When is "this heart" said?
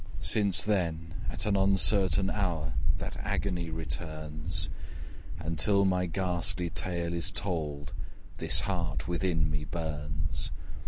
8.39-9.07